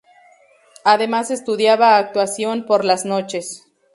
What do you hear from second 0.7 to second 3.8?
Además estudiaba actuación por las noches.